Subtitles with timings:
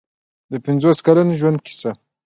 [0.51, 1.91] د پنځوس کلن ژوند کیسه.